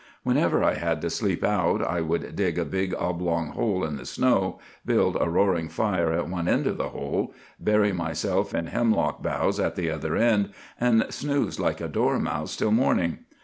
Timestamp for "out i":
1.43-2.01